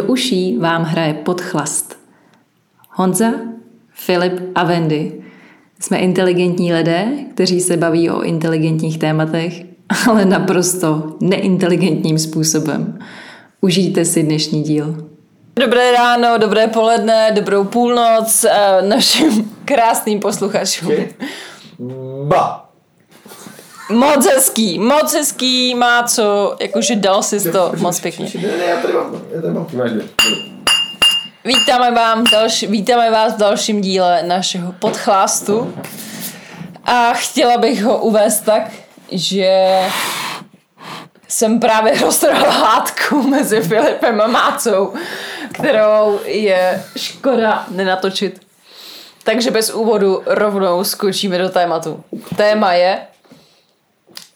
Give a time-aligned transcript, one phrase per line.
[0.00, 1.98] Do uší vám hraje podchlast.
[2.90, 3.30] Honza,
[3.92, 5.24] Filip a Wendy.
[5.80, 9.62] Jsme inteligentní lidé, kteří se baví o inteligentních tématech,
[10.08, 12.98] ale naprosto neinteligentním způsobem.
[13.60, 15.08] Užijte si dnešní díl.
[15.58, 20.92] Dobré ráno, dobré poledne, dobrou půlnoc eh, našim krásným posluchačům.
[22.24, 22.69] Ba.
[23.90, 28.30] Moc hezký, moc hezký, má co, jakože dal si to moc pěkně.
[28.42, 29.66] Ne, ne, já tady mám, já tady mám.
[29.72, 30.04] Máš dvě.
[31.44, 35.74] Vítáme, vám další, vítáme vás v dalším díle našeho podchlastu.
[36.84, 38.62] A chtěla bych ho uvést tak,
[39.12, 39.78] že
[41.28, 44.92] jsem právě roztrhla hádku mezi Filipem a Mácou,
[45.52, 48.40] kterou je škoda nenatočit.
[49.24, 52.04] Takže bez úvodu rovnou skočíme do tématu.
[52.36, 52.98] Téma je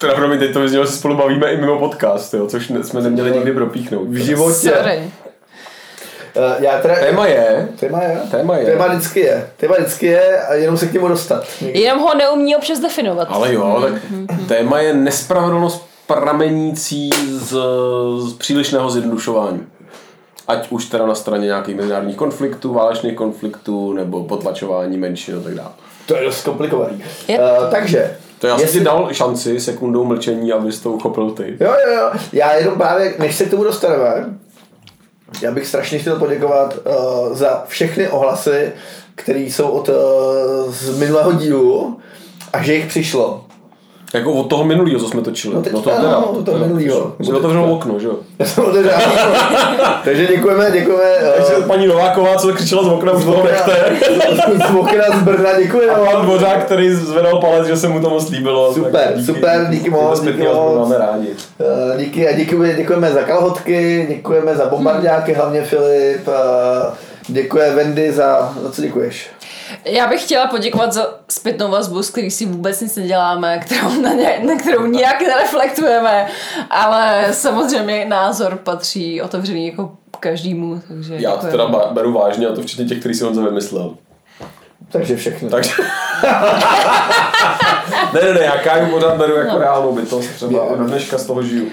[0.04, 3.00] Teda promiň, teď to vyznělo, že se spolu bavíme i mimo podcast, jo, což jsme
[3.00, 4.08] neměli nikdy propíchnout.
[4.08, 4.70] V životě.
[4.70, 5.10] Sorry.
[6.36, 8.20] Uh, já teda, Téma je, téma je.
[8.30, 8.64] Téma je.
[8.66, 9.50] Téma vždycky je.
[9.56, 11.46] Téma vždycky je a jenom se k němu dostat.
[11.60, 13.28] Jenom ho neumí občas definovat.
[13.30, 14.02] ale jo, tak
[14.48, 17.56] téma je nespravedlnost pramenící z,
[18.18, 19.66] z přílišného zjednodušování.
[20.48, 25.54] Ať už teda na straně nějakých mezinárodních konfliktů, válečných konfliktů, nebo potlačování menšin a tak
[25.54, 25.70] dále.
[26.06, 27.02] To je dost komplikovaný.
[27.28, 28.16] Je Uh, takže.
[28.44, 31.56] To já jsem jestli- ti dal šanci sekundou mlčení, abys to uchopil ty.
[31.60, 32.10] Jo, jo, jo.
[32.32, 34.38] Já jenom právě, než se k tomu dostaneme,
[35.42, 38.72] já bych strašně chtěl poděkovat uh, za všechny ohlasy,
[39.14, 39.94] které jsou od uh,
[40.72, 41.98] z minulého dílu
[42.52, 43.43] a že jich přišlo.
[44.14, 45.54] Jako od toho minulého, co jsme točili.
[45.54, 47.12] No teď to ano, od toho minulýho.
[47.20, 48.14] Jsme otevřel okno, že jo?
[48.38, 48.92] Já jsem otevřel.
[50.04, 51.04] Takže děkujeme, děkujeme.
[51.36, 53.76] Takže Uh, paní Nováková, co křičela z okna, už toho nechte.
[54.70, 55.92] z okna z Brna, děkujeme.
[55.92, 58.74] A pan Dvořák, který zvedal palec, že se mu to moc líbilo.
[58.74, 60.78] Super, tak super, díky moc, díky moc.
[60.78, 61.28] máme rádi.
[61.28, 66.28] Uh, díky a děkujeme, děkujeme za kalhotky, děkujeme za bombardáky, hlavně Filip.
[66.28, 66.34] Uh,
[67.28, 69.30] děkuje Wendy za, za co děkuješ?
[69.84, 74.12] Já bych chtěla poděkovat za zpětnou vazbu, s který si vůbec nic neděláme, kterou na,
[74.12, 76.28] ně, na kterou nijak nereflektujeme,
[76.70, 82.62] ale samozřejmě názor patří otevřený jako každému, takže Já to teda beru vážně, a to
[82.62, 83.96] včetně těch, který si on vymyslel.
[84.94, 85.50] Takže všechno.
[85.50, 85.72] Takže...
[88.14, 91.26] ne, ne, ne, já Káju pořád beru jako reálnou bytost třeba a do dneška z
[91.26, 91.66] toho žiju.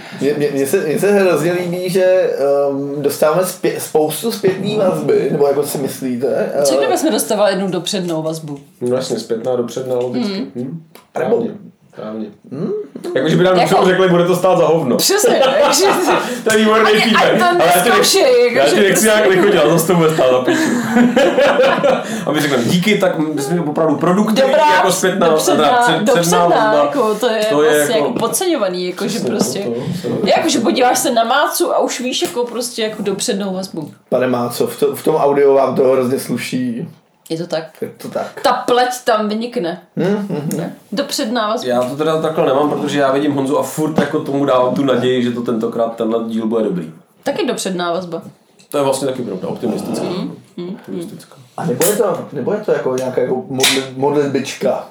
[0.52, 2.30] Mně, se, mě se hrozně líbí, že
[2.70, 6.52] um, dostáváme zpě, spoustu zpětný vazby, nebo jako si myslíte.
[6.64, 8.60] Co kdyby jsme dostávali jednu dopřednou vazbu?
[8.82, 10.34] No jasně, zpětná dopředná logicky.
[10.34, 10.52] Hmm.
[10.56, 10.84] Hm?
[11.20, 11.48] Nebo-
[11.94, 12.26] Správně.
[12.48, 12.68] Správně.
[13.16, 13.86] Jakože by nám Jako- jako...
[13.88, 14.98] řekli, bude to stát za hovno.
[14.98, 15.86] Přesně, takže...
[16.44, 17.26] To je výborný Ani- feedback.
[17.30, 19.88] ani to Ale já ti nech- neskoušej, Já ti nechci prostě- nějak lichotit, ale zase
[19.88, 20.62] to bude stát za piču.
[22.26, 26.46] A my řekneme, díky, tak my jsme opravdu produktivní Dobrá, jako zpětná, dopředná, před- dopředná,
[26.48, 26.74] vazba.
[26.84, 29.70] jako, to je To je vlastně jako- jako, podceňovaný, jako, že prostě, to-
[30.10, 33.92] to- to- jakože podíváš se na mácu a už víš jako prostě jako dopřednou vazbu.
[34.10, 36.88] Pane Máco, v, to, v tom audiu vám to hrozně sluší.
[37.30, 37.82] Je to tak.
[37.82, 38.40] Je to tak.
[38.44, 39.82] Ta pleť tam vynikne.
[39.98, 40.76] Hmm, Ne?
[40.92, 41.70] Dopředná vazba.
[41.70, 44.86] Já to teda takhle nemám, protože já vidím Honzu a furt jako tomu dávám tu
[44.86, 46.92] naději, že to tentokrát tenhle díl bude dobrý.
[47.24, 48.22] Taky dopředná vazba.
[48.70, 50.06] To je vlastně taky pravda, optimistická.
[50.06, 50.36] Hmm,
[50.76, 51.36] optimistická.
[51.58, 54.86] A nebo je to, nebo je to jako nějaká jako modli, modlitbička?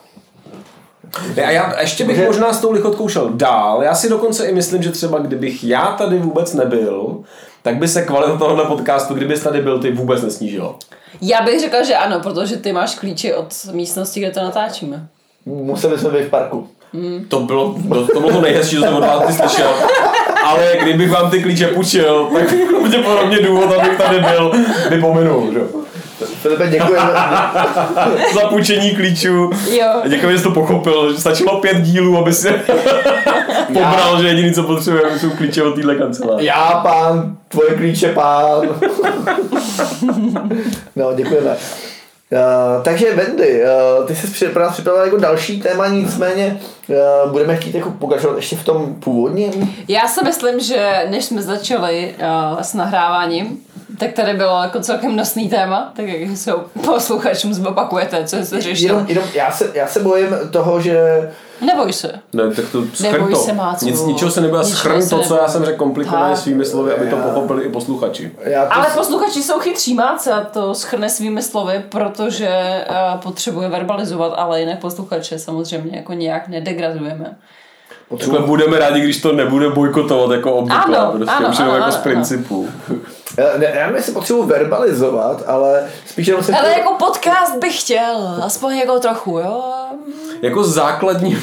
[1.47, 3.83] A já ještě bych Může- možná s tou lichotkou šel dál.
[3.83, 7.19] Já si dokonce i myslím, že třeba kdybych já tady vůbec nebyl,
[7.63, 10.75] tak by se kvalita tohohle podcastu, kdybys tady byl, ty vůbec nesnížila.
[11.21, 15.07] Já bych řekla, že ano, protože ty máš klíče od místnosti, kde to natáčíme.
[15.47, 16.69] Museli jsme být v parku.
[17.29, 19.71] To bylo, to, to bylo to nejhezčí, co jsem od vás slyšel.
[20.45, 24.53] Ale kdybych vám ty klíče půjčil, tak pravděpodobně důvod, abych tady byl,
[24.89, 25.53] by pominul.
[25.53, 25.61] Že?
[26.27, 27.11] Filipe, děkujeme.
[28.35, 29.51] Za půjčení klíčů.
[29.71, 29.89] Jo.
[30.09, 32.49] Děkuji, že jsi to pochopil, že stačilo pět dílů, aby si
[33.73, 36.45] pobral, že jediný, co potřebujeme, jsou klíče od téhle kanceláře.
[36.45, 38.69] Já pán, tvoje klíče pán.
[40.97, 41.57] no, děkujeme.
[42.33, 43.63] Uh, takže Wendy,
[43.99, 48.37] uh, ty jsi pro nás připravila jako další téma, nicméně uh, budeme chtít jako pokračovat
[48.37, 49.75] ještě v tom původním.
[49.89, 52.15] Já si myslím, že než jsme začali
[52.53, 53.59] uh, s nahráváním,
[53.99, 56.53] tak tady bylo jako celkem nosný téma, tak jak se
[56.85, 58.89] posluchačům zopakujete, co jste řešili.
[58.89, 62.13] Jenom, jenom já, se, já se bojím toho, že Neboj se.
[62.33, 63.39] Ne, tak to schrň Neboj to.
[63.39, 63.87] se, Mácu.
[63.87, 66.43] Nic, ničeho se schrň se to, co já jsem řekl komplikovaně Tak.
[66.43, 68.33] svými slovy, aby to Já- pochopili i posluchači.
[68.45, 74.33] já to Ale posluchači jsou chytří, Máce to schrne svými slovy, protože uh, potřebuje verbalizovat,
[74.37, 77.37] ale jinak posluchače samozřejmě jako nějak nedegradujeme.
[78.19, 80.97] Takhle budeme rádi, když to nebude bojkotovat jako obvykle.
[80.99, 82.69] Ano, prostě ano, už ano, jako ano, z principu.
[83.39, 86.53] Já, já nevím, jestli potřebuji verbalizovat, ale spíš jenom se...
[86.59, 89.63] Ale jako podcast bych chtěl, aspoň jako trochu, jo.
[90.43, 91.39] Jako základní,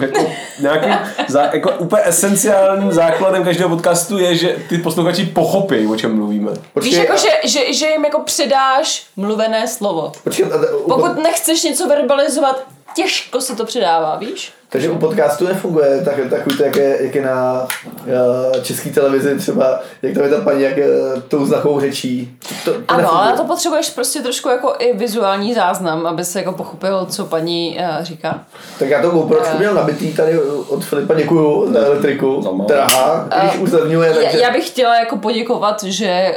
[0.00, 0.26] jako
[0.60, 0.94] nějakým,
[1.28, 6.52] zá, jako úplně esenciálním základem každého podcastu je, že ty posluchači pochopí, o čem mluvíme.
[6.82, 10.12] Víš, jako, že, že, že jim jako předáš mluvené slovo.
[10.24, 12.62] počkej, a- a- Pokud nechceš něco verbalizovat,
[12.94, 14.52] těžko se to předává, víš?
[14.72, 17.66] Takže u podcastu nefunguje tak, takový to, jak je, jak je na
[18.06, 22.38] uh, české televizi třeba, jak tam je ta paní, jak uh, tou znakou řečí.
[22.64, 23.20] To, to Ano, nefunguje.
[23.22, 27.24] ale na to potřebuješ prostě trošku jako i vizuální záznam, aby se jako pochopil, co
[27.24, 28.40] paní uh, říká.
[28.78, 32.56] Tak já to GoPročku měl nabitý tady od Filipa, děkuju za elektriku.
[32.56, 32.64] Má.
[32.64, 34.38] Drahá, když už zlevňuje, Já, takže...
[34.38, 36.34] já bych chtěla jako poděkovat, že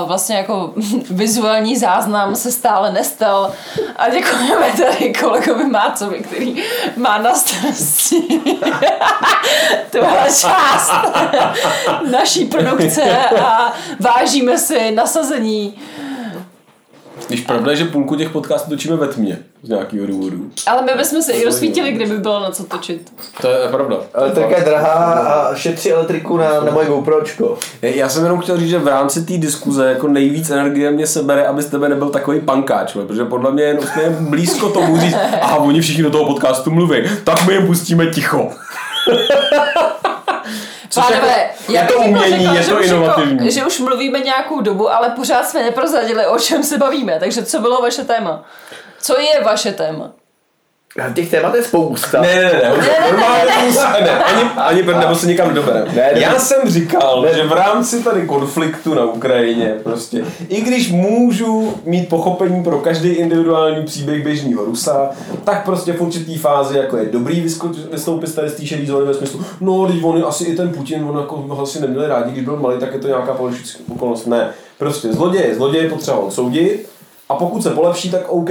[0.00, 0.70] uh, vlastně jako
[1.10, 3.50] vizuální záznam se stále nestal
[3.96, 6.62] a děkujeme tady kolegovi Mácovi, který
[6.96, 7.71] má na starosti
[9.90, 10.92] tuhle část
[12.10, 13.02] naší produkce
[13.42, 15.74] a vážíme si nasazení.
[17.28, 20.50] Když pravda je, že půlku těch podcastů točíme ve tmě z nějakého důvodu.
[20.66, 23.12] Ale my bychom se i rozsvítili, kdyby bylo na co točit.
[23.40, 23.96] To je pravda.
[24.14, 27.58] Elektrika je drahá a šetří elektriku na, na moje GoPročko.
[27.82, 31.46] Já jsem jenom chtěl říct, že v rámci té diskuze jako nejvíc energie mě sebere,
[31.46, 35.56] aby z tebe nebyl takový pankáč, protože podle mě je úplně blízko tomu říct, aha,
[35.56, 38.50] oni všichni do toho podcastu mluví, tak my jim pustíme ticho.
[40.92, 43.36] Což Pánové, jako- já je to jako umění, řekla, je že to už inovativní.
[43.38, 47.18] Jako, že už mluvíme nějakou dobu, ale pořád jsme neprozradili, o čem se bavíme.
[47.20, 48.44] Takže co bylo vaše téma?
[48.98, 50.12] Co je vaše téma?
[51.00, 52.20] A Těch témat je spousta.
[52.20, 55.86] Ne, ne, ne, ne, normálně ne, ne, ani, ani nebo se nikam nedobereme.
[55.94, 56.38] Ne, ne, Já ne.
[56.38, 57.34] jsem říkal, Ne.
[57.34, 63.08] že v rámci tady konfliktu na Ukrajině prostě, i když můžu mít pochopení pro každý
[63.08, 65.10] individuální příběh běžného Rusa,
[65.44, 67.40] tak prostě v určitý fázi jako je dobrý
[67.90, 70.68] vystoupit z tady z té šedý zóny ve smyslu, no, teď oni asi i ten
[70.68, 73.78] Putin, on jako ho asi neměli rádi, když byl malý, tak je to nějaká politická
[73.94, 74.26] okolnost.
[74.26, 76.91] Ne, prostě zloděje, zloděje potřeba odsoudit,
[77.32, 78.50] a pokud se polepší, tak OK,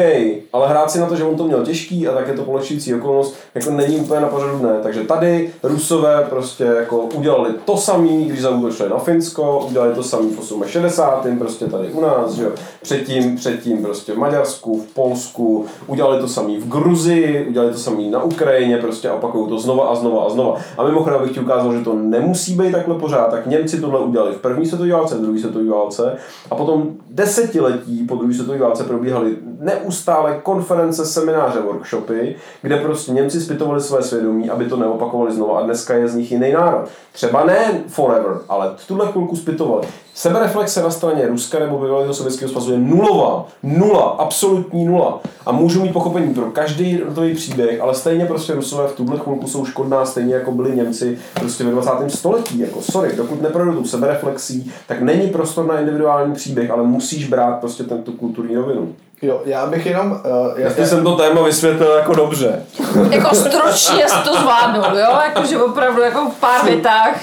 [0.54, 2.95] ale hrát si na to, že on to měl těžký a tak je to polepšující
[2.95, 4.80] okolnost, jako není úplně na pořadu dne.
[4.83, 10.30] Takže tady Rusové prostě jako udělali to samý, když zaútočili na Finsko, udělali to samý
[10.30, 11.39] v 68.
[11.39, 12.51] prostě tady u nás, že jo.
[12.81, 18.10] Předtím, předtím prostě v Maďarsku, v Polsku, udělali to samý v Gruzii, udělali to samý
[18.10, 20.57] na Ukrajině, prostě a opakují to znova a znova a znova.
[20.78, 24.31] A mimochodem bych ti ukázal, že to nemusí být takhle pořád, tak Němci tohle udělali
[24.31, 26.18] v první světové válce, v druhé světové válce
[26.51, 33.41] a potom desetiletí po druhé světové válce probíhaly neustále konference, semináře, workshopy, kde prostě Němci
[33.41, 36.89] zpytovali své svědomí, aby to neopakovali znova a dneska je z nich jiný národ.
[37.11, 39.87] Třeba ne forever, ale v tuhle chvilku zpytovali.
[40.13, 43.45] Sebereflexe na straně Ruska nebo bývalého Sovětského svazu je nulová.
[43.63, 45.19] Nula, absolutní nula.
[45.45, 49.47] A můžu mít pochopení pro každý jednotlivý příběh, ale stejně prostě Rusové v tuhle chvilku
[49.47, 51.91] jsou škodná, stejně jako byli Němci prostě ve 20.
[52.07, 52.59] století.
[52.59, 57.59] Jako sorry, dokud neprojdou tou sebereflexí, tak není prostor na individuální příběh, ale musíš brát
[57.59, 58.95] prostě tento kulturní rovinu.
[59.21, 60.12] Jo, já bych jenom...
[60.12, 62.63] Uh, já, Jestli jsem to téma vysvětlil jako dobře.
[63.09, 65.19] Jako stručně si to zvládnul, jo?
[65.25, 67.15] Jakože opravdu jako v pár větách.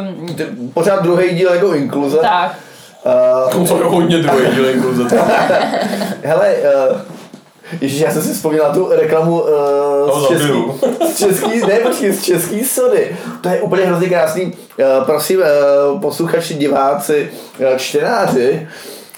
[0.00, 2.18] Um, pořád druhý díl jako inkluze.
[2.18, 2.54] tak.
[3.56, 5.04] Uh, To je hodně druhý díl inkluze.
[6.22, 6.54] hele,
[6.90, 6.96] uh,
[7.80, 10.52] Ježíš, já jsem si vzpomněl tu reklamu uh, z, český,
[11.12, 13.16] z český, ne, počkej, z český sody.
[13.40, 14.44] To je úplně hrozně krásný.
[14.44, 17.30] Uh, prosím, uh, posluchači, diváci,
[17.60, 18.68] uh, čtenáři, uh,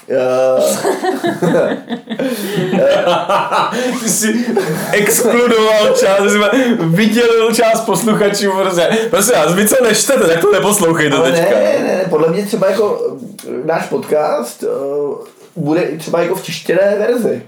[3.99, 4.45] Ty jsi
[4.91, 6.37] exkludoval část, jsi
[6.79, 8.89] vydělil část posluchačů, prostě.
[9.09, 11.55] Prosím vás, vy co nečtete, tak to neposlouchejte ale ne, teďka.
[11.55, 13.19] ne, ne, podle mě třeba jako uh,
[13.65, 15.15] náš podcast uh,
[15.55, 17.41] bude třeba jako v tištěné verzi.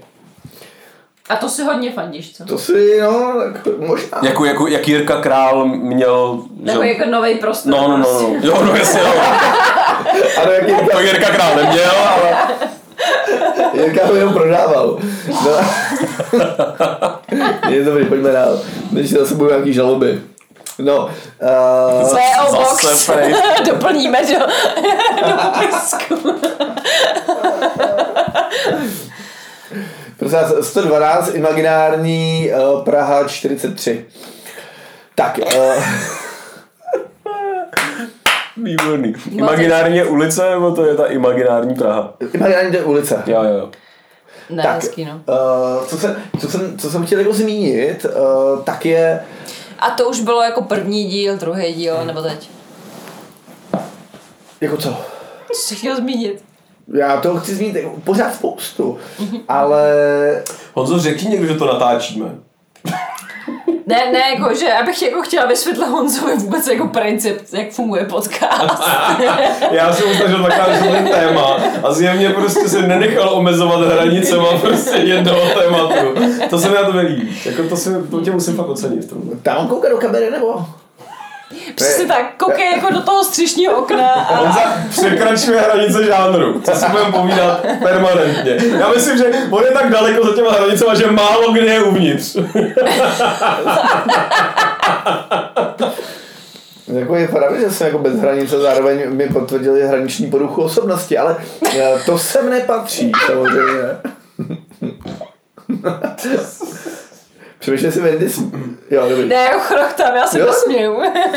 [1.30, 2.44] A to si hodně fandíš, co?
[2.44, 4.18] To si, no, tak možná.
[4.22, 6.42] Jako, jako, jak Jirka Král měl...
[6.60, 7.72] Nebo že- jako nový prostor.
[7.72, 8.34] No, no, no, no.
[8.42, 9.12] Jo, no jasně, no.
[10.42, 12.38] Ano, jak Jirka, To Jirka Král neměl, ale...
[13.72, 14.98] Jirka ho jenom prodával.
[15.28, 15.50] No.
[17.68, 18.60] Je dobrý, pojďme dál.
[18.92, 20.20] Než zase budou nějaký žaloby.
[20.78, 21.10] No, uh,
[22.00, 23.10] VO Zase Box
[23.66, 24.38] doplníme do,
[25.28, 26.40] do popisku.
[30.20, 34.06] Prosím vás, 112, imaginární uh, Praha 43.
[35.14, 35.74] Tak, uh,
[38.56, 39.14] Výborný.
[39.30, 42.12] Imaginární je ulice, nebo to je ta imaginární Praha?
[42.34, 43.22] imaginární to je ulice.
[43.26, 43.70] Jo, jo, jo.
[44.50, 45.12] Ne, Tak, hezký, no.
[45.14, 49.20] uh, co, jsem, co, jsem, co jsem chtěl jako zmínit, uh, tak je,
[49.78, 52.50] A to už bylo jako první díl, druhý díl, nebo teď?
[54.60, 54.88] jako co?
[55.52, 56.42] Co jsi chtěl zmínit?
[56.94, 58.98] Já to chci zmínit jako pořád spoustu,
[59.48, 59.92] ale
[60.74, 62.26] Honzo, řekni někdo, že to natáčíme.
[63.86, 68.82] Ne, ne, jako, že abych jako chtěla vysvětlit Honzovi vůbec jako princip, jak funguje podcast.
[69.70, 76.14] Já jsem snažil takhle téma a zjevně prostě se nenechal omezovat hranicema prostě jednoho tématu.
[76.50, 77.40] To se mi na to líbí.
[77.44, 79.14] Jako to, si, to tě musím fakt ocenit.
[79.42, 80.66] Tam kouká do kamery nebo?
[81.74, 86.86] Přesně tak, koukej jako do toho střešního okna a Honza překračuje hranice žánru, co si
[86.90, 88.56] budeme povídat permanentně.
[88.78, 92.36] Já myslím, že on je tak daleko za těma hranicema, že málo kde je uvnitř.
[96.92, 101.36] Jako je pravda, že jsem jako bez hranice, zároveň mi potvrdili hraniční poruchu osobnosti, ale
[101.78, 103.82] eh, to sem nepatří, samozřejmě.
[107.60, 108.26] Přemýšlím si Wendy,
[108.90, 109.28] jo, dobrý.
[109.28, 110.46] ne, jako chrochtám, já se Jo?
[110.46, 110.94] nesměju.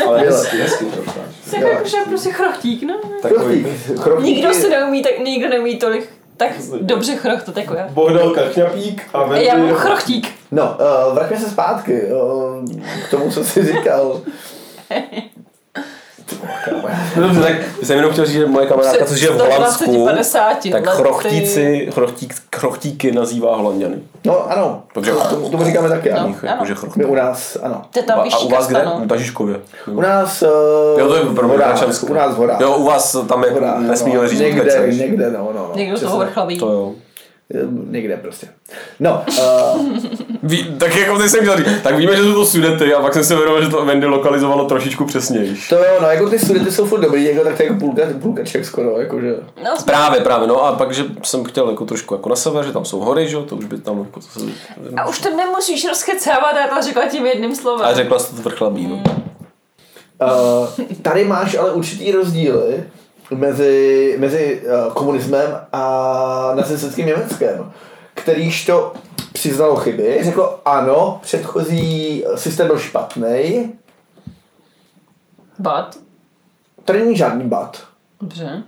[0.07, 0.31] Ale Jo.
[0.31, 1.19] hezky, hezky trošku.
[1.51, 2.99] Tak jakože prostě chrochtík, no.
[3.21, 3.67] Takový
[3.99, 6.51] Chrochtík, Nikdo je- se neumí, tak nikdo neumí tolik tak
[6.81, 7.87] dobře chrochtat jako já.
[7.89, 9.45] Bohdal Krchňapík a Wendy...
[9.45, 10.27] Já mám chrochtík.
[10.51, 10.77] No,
[11.07, 12.65] uh, vraťme se zpátky uh,
[13.07, 14.21] k tomu, co jsi říkal.
[17.15, 17.53] No dobře, tak
[17.83, 21.87] jsem jenom chtěl říct, že moje kamarádka, což je v 120, Holandsku, 50 tak chrochtíci,
[21.93, 23.95] chrochtík, chrochtíky nazývá Holanděny.
[24.25, 25.11] No, ano, Dobře.
[25.29, 26.35] tomu, tomu říkáme taky, ano.
[26.43, 26.49] No.
[26.49, 27.81] Jakože My u nás, ano.
[27.91, 28.85] To je tam A, u vás kde?
[28.85, 29.01] no.
[29.05, 29.59] Na Žižkově.
[29.87, 31.55] U nás uh, Jo, to je pro mě.
[31.55, 32.59] U nás v horách.
[32.61, 34.27] Jo, u vás tam je V horách, nesmíme no.
[34.27, 35.53] říct Někde, někde, no, no.
[35.53, 35.71] no.
[35.75, 36.07] Někdo přesně.
[36.07, 36.59] toho vrchlaví.
[36.59, 36.91] To jo.
[37.89, 38.47] Někde prostě.
[38.99, 39.23] No,
[39.75, 39.87] uh,
[40.43, 43.13] Ví, tak jako ty jsem chtěl říct, tak víme, že jsou to sudety a pak
[43.13, 45.57] jsem si uvědomil, že to Wendy lokalizovalo trošičku přesněji.
[45.69, 48.01] to jo, no, jako ty studity jsou furt dobrý, jako tak to je jako půlka,
[48.21, 49.35] půlka Čech skoro, jakože.
[49.63, 52.71] No, Právě, právě, no a pak, že jsem chtěl jako trošku jako na sever, že
[52.71, 54.45] tam jsou hory, že jo, to už by tam jako to se...
[54.97, 57.85] a už to nemusíš rozkecávat, já to řekla tím jedním slovem.
[57.85, 59.03] A řekla jsi to vrchlabí, no.
[60.21, 62.83] Uh, tady máš ale určitý rozdíly
[63.31, 67.71] mezi, mezi uh, komunismem a nacistickým Německem,
[68.13, 68.93] kterýž to
[69.33, 73.71] přiznalo chyby, řeklo ano, předchozí systém byl špatný,
[75.59, 75.99] But,
[76.85, 77.83] tady není žádný bat.
[78.21, 78.63] dobře.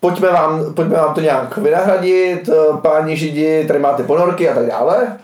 [0.00, 4.66] Pojďme vám, pojďme vám to nějak vynahradit, eh, páni židi, tady máte ponorky a tak
[4.66, 5.18] dále.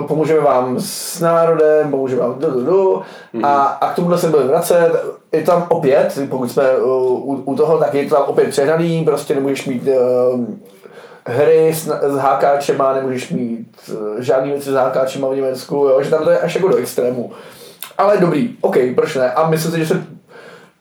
[0.00, 3.02] Eh, Pomůžeme vám s národem, pomůžeme vám du, du, du.
[3.42, 4.92] A, a k tomuhle se budeme vracet.
[5.32, 9.04] Je tam opět, pokud jsme eh, u, u toho, tak je to tam opět přehnaný,
[9.04, 10.44] prostě nemůžeš mít uh,
[11.26, 16.10] hry s, s hákáčema, nemůžeš mít uh, žádný věci s hákáčema v Německu, jo, že
[16.10, 17.32] tam to je až jako do extrému.
[17.98, 19.32] Ale dobrý, OK, proč ne?
[19.32, 20.06] A myslím si, že se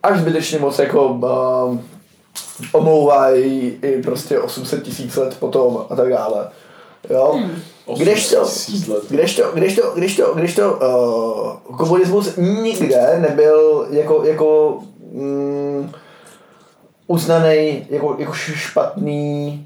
[0.03, 1.77] až zbytečně moc jako uh,
[2.71, 6.49] omlouvají i prostě 800 tisíc let potom a tak dále.
[7.09, 7.39] Jo?
[7.97, 9.03] Kdežto, 800 let.
[9.09, 10.71] kdežto, kdežto, kdežto, kdežto
[11.69, 14.77] uh, komunismus nikde nebyl jako, jako
[15.13, 15.91] mm,
[17.07, 19.65] uznaný jako, jako špatný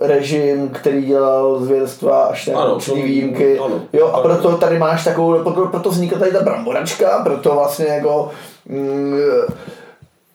[0.00, 3.58] režim, který dělal zvěrstva až na Ano, určitý to- výjimky.
[3.58, 3.80] ano.
[3.92, 8.30] Jo, a proto tady máš takovou, proto, proto vznikla tady ta bramboračka, proto vlastně jako
[8.68, 9.16] mm,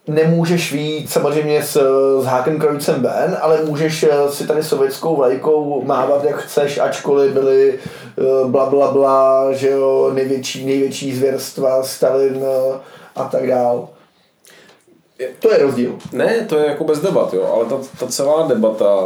[0.07, 1.81] nemůžeš vít samozřejmě s,
[2.21, 7.33] s hákem krojicem ven, ale můžeš eh, si tady sovětskou vlajkou mávat jak chceš, ačkoliv
[7.33, 12.79] byly eh, bla bla bla, že jo, největší, největší zvěrstva, Stalin eh,
[13.15, 13.89] a tak dál.
[15.39, 15.95] To je rozdíl.
[16.11, 19.05] Ne, to je jako bez debat, jo, ale ta, ta celá debata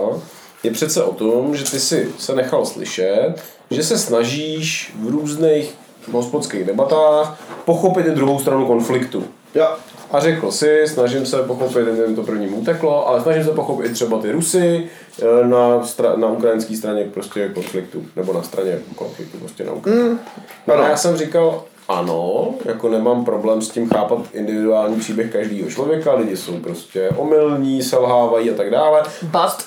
[0.64, 3.34] je přece o tom, že ty si se nechal slyšet,
[3.72, 5.76] že se snažíš v různých
[6.12, 9.24] hospodských debatách pochopit i druhou stranu konfliktu.
[9.56, 9.68] Jo.
[10.12, 13.86] A řekl si, snažím se pochopit, nevím, to první mu uteklo, ale snažím se pochopit
[13.86, 14.90] i třeba ty Rusy
[15.22, 20.04] eh, na, stra- na ukrajinské straně prostě konfliktu, nebo na straně konfliktu prostě na Ukrajině.
[20.04, 20.20] Mm,
[20.68, 20.74] no.
[20.74, 26.14] A já jsem říkal, ano, jako nemám problém s tím chápat individuální příběh každého člověka,
[26.14, 29.66] lidi jsou prostě omylní, selhávají a tak dále, But,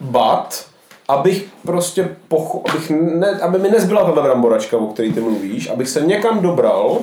[0.00, 0.71] but
[1.08, 5.88] abych prostě pocho- abych ne, aby mi nezbyla tato bramboračka, o který ty mluvíš, abych
[5.88, 6.98] se někam dobral,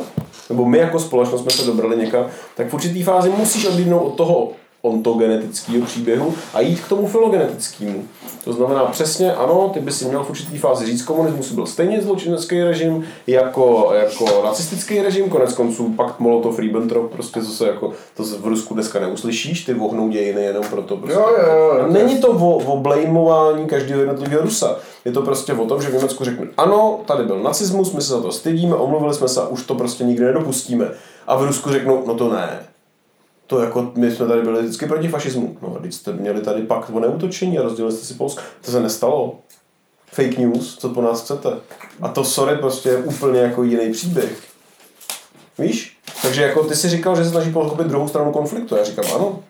[0.49, 2.25] nebo my jako společnost jsme se dobrali někam,
[2.55, 4.49] tak v určitý fázi musíš odlídnout od toho
[4.81, 8.03] ontogenetického příběhu a jít k tomu filogenetickému.
[8.43, 12.01] To znamená přesně, ano, ty by si měl v určitý fázi říct, komunismus byl stejně
[12.01, 18.47] zločinecký režim jako, jako nacistický režim, konec konců pakt Molotov-Ribbentrop, prostě zase jako, to v
[18.47, 20.97] Rusku dneska neuslyšíš, ty vohnou dějiny jenom proto.
[20.97, 21.19] Prostě.
[21.19, 21.87] Jo, jo, jo.
[21.87, 24.77] Není to o, o blamování každého jednotlivého Rusa.
[25.05, 28.13] Je to prostě o tom, že v Německu řekne, ano, tady byl nacismus, my se
[28.13, 30.91] za to stydíme, omluvili jsme se a už to prostě nikdy nedopustíme.
[31.27, 32.59] A v Rusku řeknou, no to ne.
[33.49, 35.57] To jako, my jsme tady byli vždycky proti fašismu.
[35.61, 38.41] No teď jste měli tady pakt o neutočení a rozdělili jste si Polsko.
[38.65, 39.39] To se nestalo.
[40.11, 41.49] Fake news, co po nás chcete.
[42.01, 44.43] A to sorry prostě je úplně jako jiný příběh.
[45.57, 45.97] Víš?
[46.21, 48.75] Takže jako ty si říkal, že se snaží pochopit druhou stranu konfliktu.
[48.75, 49.43] Já říkám, ano,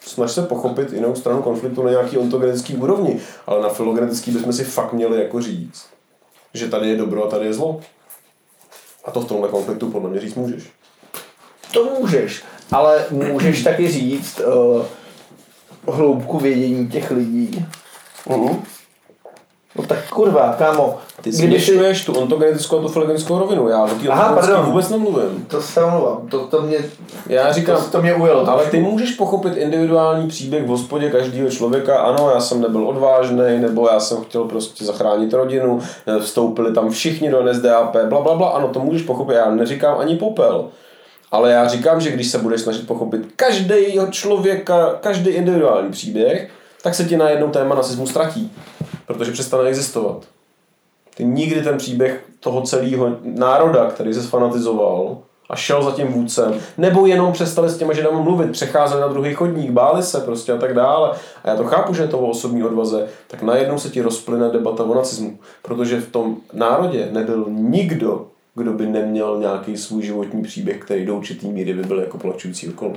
[0.00, 4.64] snaž se pochopit jinou stranu konfliktu na nějaký ontogenetický úrovni, ale na filogenetický bychom si
[4.64, 5.86] fakt měli jako říct,
[6.54, 7.80] že tady je dobro a tady je zlo.
[9.04, 10.70] A to v tomhle konfliktu podle mě říct můžeš.
[11.72, 14.40] To můžeš, ale můžeš taky říct
[15.86, 17.66] uh, hloubku vědění těch lidí.
[18.28, 18.56] Uh-huh.
[19.76, 20.98] No tak kurva, kámo.
[21.22, 23.68] Ty si- směšuješ tu ontogenetickou a tu filogenetickou rovinu.
[23.68, 24.64] Já o Aha, pardon.
[24.66, 25.44] vůbec nemluvím.
[25.48, 26.78] To se omlouvám, to, to mě,
[27.26, 28.48] Já říkám, to, to mě ujelo.
[28.50, 31.98] ale ty můžeš pochopit individuální příběh v hospodě každého člověka.
[31.98, 36.90] Ano, já jsem nebyl odvážný, nebo já jsem chtěl prostě zachránit rodinu, eh, vstoupili tam
[36.90, 38.48] všichni do NSDAP, bla, bla, bla.
[38.48, 39.34] Ano, to můžeš pochopit.
[39.34, 40.64] Já neříkám ani popel.
[41.30, 46.50] Ale já říkám, že když se budeš snažit pochopit každého člověka, každý individuální příběh,
[46.82, 48.52] tak se ti najednou téma nacismu ztratí.
[49.06, 50.24] Protože přestane existovat.
[51.14, 55.18] Ty nikdy ten příběh toho celého národa, který se sfanatizoval
[55.50, 59.34] a šel za tím vůdcem, nebo jenom přestali s těma židama mluvit, přecházeli na druhý
[59.34, 61.10] chodník, báli se prostě a tak dále.
[61.44, 64.50] A já to chápu, že je to o osobní odvaze, tak najednou se ti rozplyne
[64.50, 65.38] debata o nacismu.
[65.62, 68.26] Protože v tom národě nebyl nikdo,
[68.62, 72.68] kdo by neměl nějaký svůj životní příběh, který do určitý míry by byl jako plačující
[72.68, 72.94] okolo.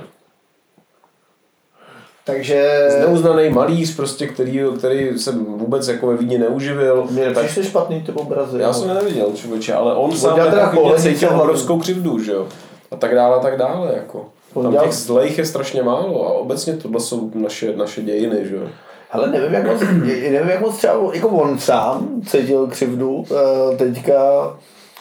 [2.26, 7.06] Takže Neuznaný malíř, prostě, který, který se vůbec jako ve Vídni neuživil.
[7.10, 8.58] mě tak nepřišly špatný ty obrazy.
[8.60, 10.38] já jsem neviděl, člověče, ale on sám
[10.74, 12.48] pohlednice cítil obrovskou křivdu, že jo.
[12.90, 14.26] A tak dále, a tak dále, jako.
[14.62, 18.68] Tam těch zlejch je strašně málo a obecně tohle jsou naše, naše dějiny, že jo.
[19.10, 19.80] Ale nevím, jak moc,
[20.30, 24.14] nevím, jak moc třeba jako on sám cítil křivdu eh, teďka.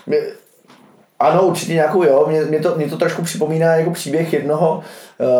[0.08, 0.18] Mě,
[1.20, 2.26] ano, určitě nějakou, jo.
[2.30, 4.84] Mě, mě, to, mě to trošku připomíná jako příběh jednoho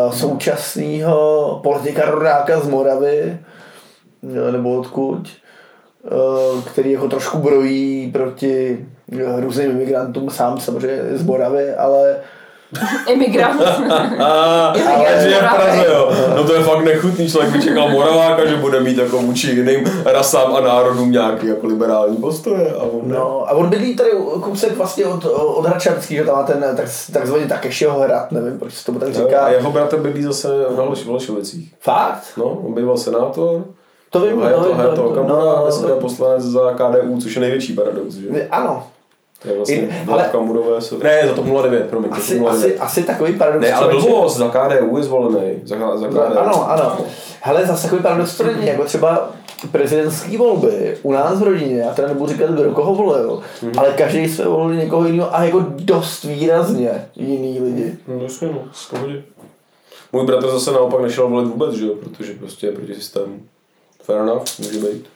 [0.06, 3.38] uh, současného politika rodáka z Moravy,
[4.52, 5.28] nebo odkud,
[6.02, 8.86] uh, který jako trošku brojí proti
[9.36, 12.33] různým imigrantům, sám samozřejmě z Moravy, ale Imigrant.
[12.82, 13.60] A, Imigrant
[14.20, 15.54] ale že je v.
[15.54, 16.12] Praze, jo.
[16.36, 20.02] No to je fakt nechutný, člověk by čekal Moraváka, že bude mít jako vůči jiným
[20.04, 22.72] rasám a národům nějaký jako liberální postoje.
[22.78, 23.14] A on ne.
[23.14, 26.86] No, a on bydlí tady kousek vlastně od, od Hradčanský, že tam má ten tak,
[27.12, 29.48] takzvaný Takešího hrad, nevím, proč se tomu tak A říká.
[29.48, 31.74] jeho bratr bydlí zase na Holeš- Holešovicích.
[31.80, 32.22] Fakt?
[32.36, 33.64] No, on býval senátor,
[34.10, 36.60] To vím, a je to, no, je to no, no, a dneska je poslanec za
[36.72, 38.28] KDU, což je největší paradox, že?
[38.50, 38.93] Ano, To
[39.44, 40.28] je vlastně In- ale...
[40.32, 40.98] Kamurové jsou...
[40.98, 42.48] Ne, za TOP 09, promiň, to asi, 09.
[42.50, 43.62] asi, asi takový paradox.
[43.66, 45.52] Ne, ale blbost, za KDU je zvolený.
[45.64, 46.14] Za, za KDU.
[46.34, 46.96] No, ano, ano.
[47.40, 49.30] Hele, zase takový paradox to není, jako třeba
[49.72, 53.72] prezidentské volby u nás v rodině, já teda nebudu říkat, kdo koho volil, Mhm.
[53.78, 57.96] ale každý jsme volili někoho jiného a jako dost výrazně jiný lidi.
[58.08, 58.58] No, jasně, no,
[58.90, 59.22] pohodě.
[60.12, 63.40] Můj bratr zase naopak nešel volit vůbec, že jo, protože prostě je proti systému.
[64.02, 65.06] Fair enough, může být.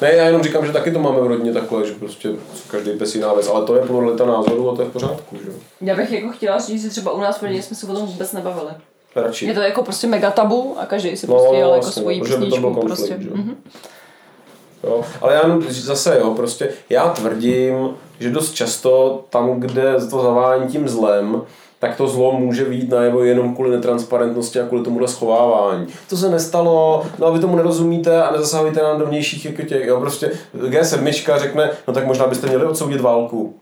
[0.00, 2.28] Ne, já jenom říkám, že taky to máme v rodině takhle, že prostě
[2.70, 5.52] každý pes jiná věc, ale to je pluralita názorů a to je v pořádku, že.
[5.80, 8.06] Já bych jako chtěla říct, že třeba u nás v rodině jsme se o tom
[8.06, 8.70] vůbec nebavili.
[9.16, 9.46] Radši.
[9.46, 12.28] Je to jako prostě mega tabu a každý si No, prostě jel jako svoji by
[12.28, 12.62] byl písničku.
[12.74, 13.16] konflikt, Prostě.
[13.20, 13.34] že jo.
[14.84, 17.88] Jo, ale já jenom zase jo, prostě já tvrdím,
[18.20, 21.42] že dost často tam, kde to zavání tím zlem,
[21.82, 25.86] tak to zlo může výjít najevo jenom kvůli netransparentnosti a kvůli tomuhle schovávání.
[26.08, 29.86] To se nestalo, no a vy tomu nerozumíte a nezasahujte nám do vnějších jako těch,
[29.86, 33.54] jo, prostě G7 řekne, no tak možná byste měli odsoudit válku.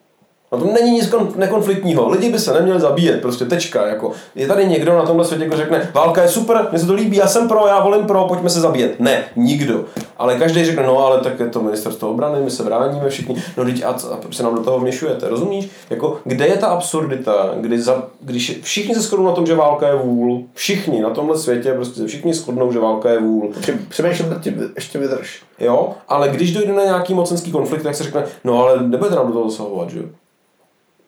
[0.52, 2.08] No to není nic kon- nekonfliktního.
[2.08, 3.86] Lidi by se neměli zabíjet, prostě tečka.
[3.86, 4.12] Jako.
[4.34, 7.16] Je tady někdo na tomhle světě, kdo řekne, válka je super, mně se to líbí,
[7.16, 9.00] já jsem pro, já volím pro, pojďme se zabíjet.
[9.00, 9.84] Ne, nikdo.
[10.18, 13.36] Ale každý řekne, no ale tak je to ministerstvo obrany, my se bráníme všichni.
[13.56, 13.98] No teď a, a
[14.30, 15.68] se nám do toho vměšujete, rozumíš?
[15.90, 19.88] Jako, kde je ta absurdita, kdy za, když všichni se shodnou na tom, že válka
[19.88, 23.50] je vůl, všichni na tomhle světě prostě se všichni shodnou, že válka je vůl.
[23.60, 25.42] Pře- Přemýšlím nad tím, ještě vydrž.
[25.60, 29.26] Jo, ale když dojde na nějaký mocenský konflikt, tak se řekne, no ale nebudete nám
[29.26, 30.04] do toho zasahovat, že jo?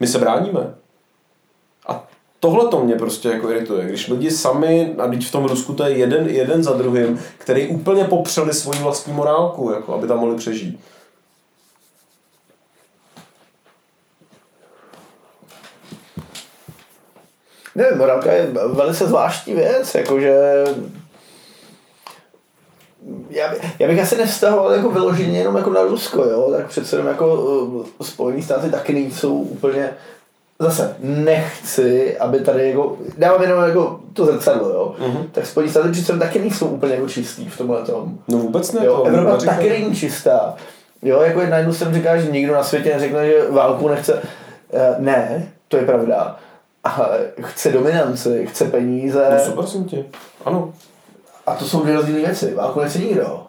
[0.02, 0.74] My se bráníme.
[1.86, 2.08] A
[2.40, 5.84] tohle to mě prostě jako irituje, když lidi sami, a teď v tom Rusku to
[5.84, 10.36] je jeden, jeden za druhým, který úplně popřeli svoji vlastní morálku, jako, aby tam mohli
[10.36, 10.80] přežít.
[17.74, 20.64] Nevím, morálka je velice zvláštní věc, jakože
[23.30, 26.96] já, by- já bych asi nevztahoval jako vyloženě jenom jako na Rusko, jo, tak přece
[26.96, 29.90] jenom jako uh, Spojený státy taky nejsou úplně
[30.58, 35.24] zase nechci, aby tady jako, dávám jenom jako to zrcadlo, jo, mm-hmm.
[35.32, 38.18] tak Spojený státy přece jenom taky nejsou úplně jako čistý v tomhle tom.
[38.28, 39.56] No vůbec ne, Jo, to Evropa neříkám.
[39.56, 40.54] taky není čistá.
[41.02, 44.22] Jo, jako na jednu stranu říká, že nikdo na světě neřekne, že válku nechce.
[44.72, 46.36] Eh, Ne, to je pravda.
[46.84, 49.26] Ale chce dominanci, chce peníze.
[49.30, 50.04] No super jsem ti.
[50.44, 50.72] Ano.
[51.46, 52.54] A to jsou dvě rozdílné věci.
[52.54, 53.46] Válku nechce nikdo.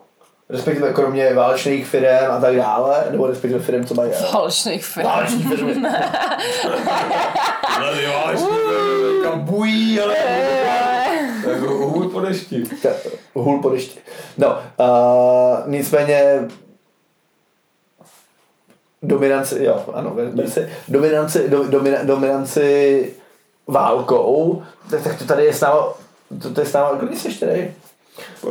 [0.49, 4.11] Respektive kromě válečných firm a tak dále, nebo respektive firm, co mají.
[4.11, 5.07] Falešných firm.
[5.07, 5.75] Váleční firmy.
[9.23, 10.15] Kam bují, ale...
[11.51, 12.63] Jako hůl po dešti.
[13.33, 13.99] Hůl po dešti.
[14.37, 16.47] No, uh, nicméně
[19.03, 20.15] dominanci, jo, ano,
[20.47, 23.13] si dominanci, do, domina, dominanci
[23.67, 25.93] válkou, tak, tak to tady je s náma,
[26.41, 27.73] to, to je s náma, kdy jsi tady?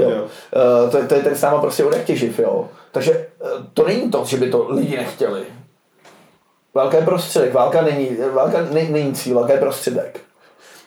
[0.00, 0.08] Jo.
[0.08, 2.68] Uh, to, je- to je tady s náma prostě od jak těživ, jo.
[2.92, 5.42] Takže uh, to není to, že by to lidi nechtěli.
[6.74, 10.20] Válka je prostředek, válka není, válka ne, není cíl, válka je prostředek.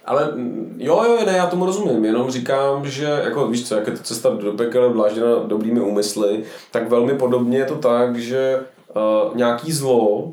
[0.05, 3.87] Ale mm, jo, jo, ne, já tomu rozumím, jenom říkám, že jako víš co, jak
[3.87, 8.59] je to cesta do pekel dlážděna dobrými úmysly, tak velmi podobně je to tak, že
[8.95, 10.31] uh, nějaký zlo,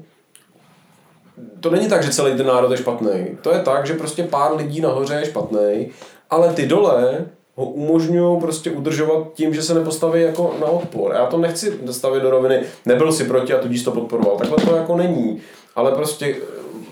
[1.60, 3.38] to není tak, že celý ten národ je špatný.
[3.42, 5.90] To je tak, že prostě pár lidí nahoře je špatný,
[6.32, 11.12] ale ty dole ho umožňují prostě udržovat tím, že se nepostaví jako na odpor.
[11.14, 14.36] Já to nechci stavět do roviny, nebyl si proti a tudíž to podporoval.
[14.36, 15.40] Takhle to jako není.
[15.76, 16.36] Ale prostě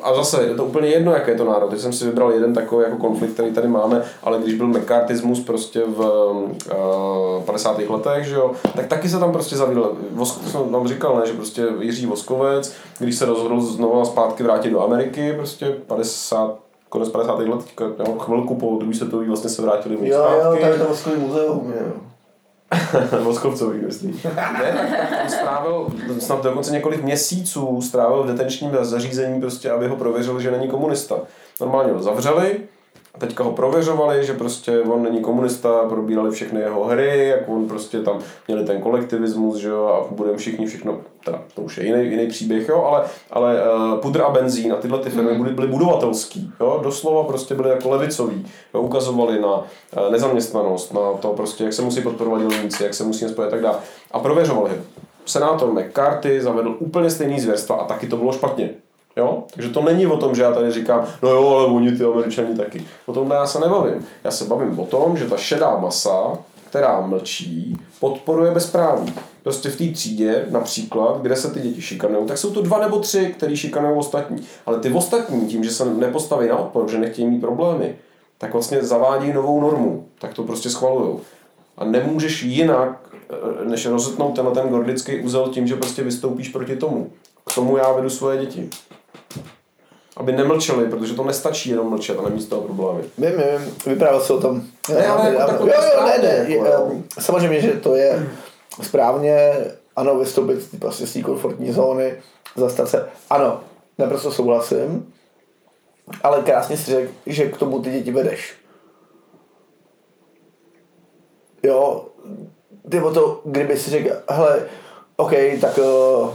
[0.03, 1.71] a zase je to úplně jedno, jaký je to národ.
[1.71, 5.41] Teď jsem si vybral jeden takový jako konflikt, který tady máme, ale když byl McCarthyismus
[5.41, 6.01] prostě v
[7.39, 7.79] uh, 50.
[7.89, 9.97] letech, že jo, tak taky se tam prostě zavídl.
[10.11, 14.71] Vosk, jsem vám říkal, ne, že prostě Jiří Voskovec, když se rozhodl znovu zpátky vrátit
[14.71, 16.59] do Ameriky, prostě 50,
[16.91, 17.39] konec 50.
[17.39, 21.17] let, jo, chvilku po druhé světové vlastně se vrátili mu Jo, jo, tady to Moskový
[21.17, 21.93] muzeum, jo.
[23.23, 24.21] Moskovcový, myslím.
[24.35, 25.87] Ne, tak, strávil
[26.19, 31.17] snad dokonce několik měsíců strávil v detenčním zařízení, prostě, aby ho prověřili, že není komunista.
[31.61, 32.61] Normálně ho zavřeli,
[33.19, 38.01] teďka ho prověřovali, že prostě on není komunista, probírali všechny jeho hry, jak on prostě
[38.01, 38.19] tam
[38.49, 42.27] měli ten kolektivismus, že jo, a budeme všichni všechno, teda to už je jiný, jiný
[42.27, 46.53] příběh, jo, ale, ale uh, pudr a benzín a tyhle ty firmy byly, byly budovatelský,
[46.61, 51.73] jo, doslova prostě byly jako levicový, jo, ukazovali na uh, nezaměstnanost, na to prostě, jak
[51.73, 53.79] se musí podporovat dělníci, jak se musí spojit a tak dále.
[54.11, 54.77] A prověřovali ho.
[55.27, 58.71] Senátor McCarthy zavedl úplně stejný zvěrstva a taky to bylo špatně.
[59.17, 59.45] Jo?
[59.55, 62.57] Takže to není o tom, že já tady říkám, no jo, ale oni ty američani
[62.57, 62.85] taky.
[63.07, 64.07] O tomhle já se nebavím.
[64.25, 66.39] Já se bavím o tom, že ta šedá masa,
[66.71, 69.15] která mlčí, podporuje bezpráví.
[69.43, 72.99] Prostě v té třídě, například, kde se ty děti šikanují, tak jsou to dva nebo
[72.99, 74.47] tři, který šikanují ostatní.
[74.67, 77.95] Ale ty ostatní, tím, že se nepostaví na odpor, že nechtějí mít problémy,
[78.39, 80.07] tak vlastně zavádí novou normu.
[80.19, 81.19] Tak to prostě schvalují.
[81.79, 82.99] A nemůžeš jinak,
[83.31, 87.11] eh, než rozetnout tenhle ten gordický úzel tím, že prostě vystoupíš proti tomu.
[87.47, 88.71] K tomu já vedu svoje děti.
[90.21, 93.03] Aby nemlčeli, protože to nestačí jenom mlčet a nemít z toho problémy.
[93.19, 94.63] Vím, vím, vyprávěl se o tom.
[94.95, 96.81] Ne, ale jako jo, jo, to ne, správně, ne, jako, jo.
[96.81, 98.29] um, samozřejmě, že to je
[98.83, 99.55] správně,
[99.97, 102.15] ano, vystoupit z- prostě z té komfortní zóny,
[102.57, 103.61] zastat se, ano,
[103.99, 105.13] naprosto souhlasím,
[106.23, 108.55] ale krásně si řekl, že k tomu ty děti vedeš.
[111.63, 112.07] Jo,
[112.91, 114.61] ty o to, kdyby si řekl, hele,
[115.17, 116.31] OK, tak uh,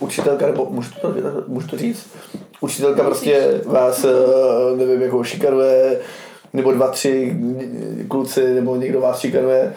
[0.00, 1.14] učitelka, nebo můžu to,
[1.46, 2.08] můžu to říct?
[2.60, 6.00] Učitelka prostě vás, uh, nevím, jako šikanuje,
[6.52, 7.36] nebo dva, tři
[8.08, 9.74] kluci, nebo někdo vás šikanuje,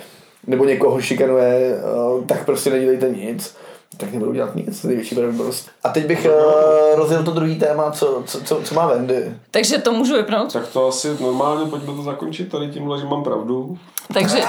[0.48, 1.76] nebo někoho šikanuje,
[2.16, 3.56] uh, tak prostě nedělejte nic
[3.98, 5.70] tak nebudu dělat nic, největší pravděpodobnost.
[5.84, 9.36] A teď bych uh, rozjel to druhý téma, co, co, co, co má Wendy.
[9.52, 10.54] Takže to můžu vypnout?
[10.54, 13.78] Tak to asi normálně pojďme to zakončit tady tímhle, že mám pravdu.
[14.14, 14.38] Takže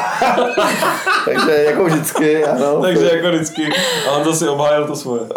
[1.25, 2.83] Takže jako vždycky, ano.
[2.83, 3.69] Takže jako vždycky.
[4.09, 5.23] A on zase obhájil to svoje.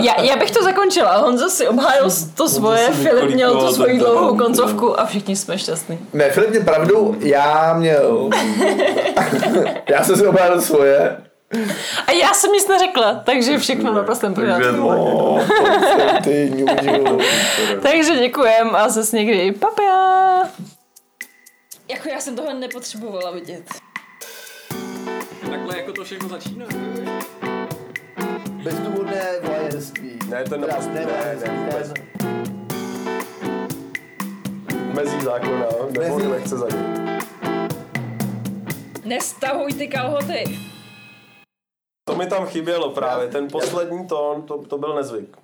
[0.00, 1.16] já, já bych to zakončila.
[1.16, 5.58] Honza si obhájil to svoje, si Filip měl tu svoji dlouhou koncovku a všichni jsme
[5.58, 5.98] šťastní.
[6.12, 8.30] Ne, Filip měl pravdu, já měl.
[9.88, 11.16] já jsem si obhájil svoje.
[12.06, 14.88] A já jsem nic neřekla, takže všechno naprosto pořádku.
[14.88, 15.40] O,
[16.24, 17.18] ty ňuňu.
[17.82, 20.42] Takže děkujem a zase někdy papia.
[21.92, 23.64] Jako já jsem tohle nepotřebovala vidět.
[25.50, 26.66] Takhle jako to všechno začíná.
[28.64, 30.18] Bezdůvodné voajerství.
[30.28, 31.92] Ne, Teda, naprosto- ne, ne, ne, ne, vůbec.
[34.94, 37.18] Mezí zákona, nebo Mezí- nechce za ním.
[39.04, 40.44] Nestahuj ty kalhoty.
[42.08, 45.36] To mi tam chybělo právě, ten poslední tón, to, to byl nezvyk.